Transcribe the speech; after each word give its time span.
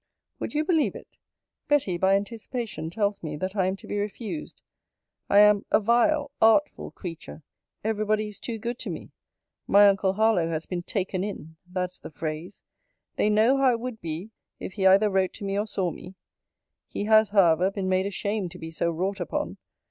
Would 0.39 0.55
you 0.55 0.65
believe 0.65 0.95
it? 0.95 1.19
Betty, 1.67 1.95
by 1.95 2.15
anticipation, 2.15 2.89
tells 2.89 3.21
me, 3.21 3.35
that 3.37 3.55
I 3.55 3.67
am 3.67 3.75
to 3.75 3.85
be 3.87 3.99
refused. 3.99 4.63
I 5.29 5.37
am 5.37 5.63
'a 5.69 5.79
vile, 5.79 6.31
artful 6.41 6.89
creature. 6.89 7.43
Every 7.83 8.03
body 8.03 8.27
is 8.27 8.39
too 8.39 8.57
good 8.57 8.79
to 8.79 8.89
me. 8.89 9.11
My 9.67 9.87
uncle 9.87 10.13
Harlowe 10.13 10.49
has 10.49 10.65
been 10.65 10.81
taken 10.81 11.23
in, 11.23 11.55
that's 11.71 11.99
the 11.99 12.09
phrase. 12.09 12.63
They 13.17 13.29
know 13.29 13.57
how 13.57 13.73
it 13.73 13.79
would 13.79 14.01
be, 14.01 14.31
if 14.59 14.73
he 14.73 14.87
either 14.87 15.11
wrote 15.11 15.33
to 15.33 15.43
me, 15.45 15.55
or 15.55 15.67
saw 15.67 15.91
me. 15.91 16.15
He 16.87 17.03
has, 17.03 17.29
however, 17.29 17.69
been 17.69 17.87
made 17.87 18.07
ashamed 18.07 18.49
to 18.53 18.57
be 18.57 18.71
so 18.71 18.89
wrought 18.89 19.19
upon. 19.19 19.57